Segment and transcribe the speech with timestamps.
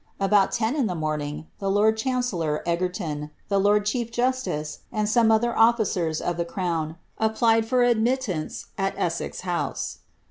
[0.13, 5.07] * About ten in the morning, the lord chancellor Egerton, the lord chief justice, and
[5.07, 9.99] some other officers of the crown, s|>plied for admittance at Elssez House.